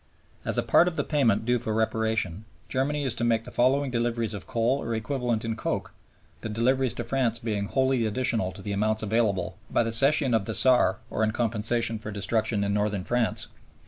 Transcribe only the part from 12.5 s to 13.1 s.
in Northern